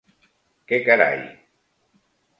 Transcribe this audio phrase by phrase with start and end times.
[0.71, 1.23] Què carai.